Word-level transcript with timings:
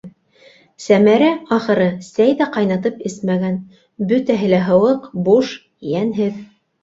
Сәмәрә, 0.83 1.27
ахыры, 1.57 1.89
сәй 2.07 2.31
ҙә 2.39 2.47
ҡайнатып 2.55 3.05
эсмәгән- 3.11 3.59
бөтәһе 4.13 4.49
лә 4.55 4.63
һыуыҡ, 4.69 5.05
буш, 5.29 5.53
йәнһеҙ. 5.93 6.41